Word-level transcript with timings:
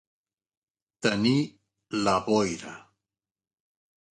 Tenir 1.07 1.35
la 2.07 2.17
boira. 2.31 2.75